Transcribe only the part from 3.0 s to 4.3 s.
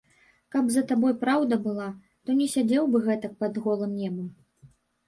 гэтак пад голым небам.